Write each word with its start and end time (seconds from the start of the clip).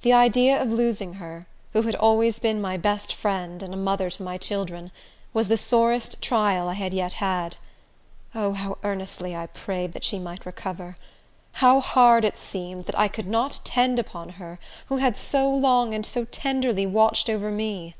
The 0.00 0.12
idea 0.12 0.60
of 0.60 0.72
losing 0.72 1.12
her, 1.22 1.46
who 1.72 1.82
had 1.82 1.94
always 1.94 2.40
been 2.40 2.60
my 2.60 2.76
best 2.76 3.14
friend 3.14 3.62
and 3.62 3.72
a 3.72 3.76
mother 3.76 4.10
to 4.10 4.20
my 4.24 4.36
children, 4.36 4.90
was 5.32 5.46
the 5.46 5.56
sorest 5.56 6.20
trial 6.20 6.68
I 6.68 6.72
had 6.72 6.92
yet 6.92 7.12
had. 7.12 7.58
O, 8.34 8.54
how 8.54 8.78
earnestly 8.82 9.36
I 9.36 9.46
prayed 9.46 9.92
that 9.92 10.02
she 10.02 10.18
might 10.18 10.44
recover! 10.44 10.96
How 11.52 11.78
hard 11.78 12.24
it 12.24 12.40
seemed, 12.40 12.86
that 12.86 12.98
I 12.98 13.06
could 13.06 13.28
not 13.28 13.60
tend 13.62 14.00
upon 14.00 14.30
her, 14.30 14.58
who 14.86 14.96
had 14.96 15.16
so 15.16 15.48
long 15.54 15.94
and 15.94 16.04
so 16.04 16.24
tenderly 16.24 16.84
watched 16.84 17.30
over 17.30 17.52
me! 17.52 17.94